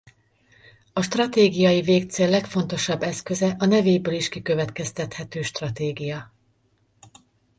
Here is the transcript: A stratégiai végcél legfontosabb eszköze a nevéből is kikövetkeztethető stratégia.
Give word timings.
A 0.93 1.01
stratégiai 1.01 1.81
végcél 1.81 2.29
legfontosabb 2.29 3.01
eszköze 3.01 3.55
a 3.59 3.65
nevéből 3.65 4.13
is 4.13 4.29
kikövetkeztethető 4.29 5.41
stratégia. 5.41 6.33